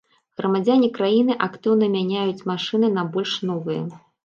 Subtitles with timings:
[0.39, 3.81] Грамадзяне краіны актыўна мяняюць машыны на больш новыя.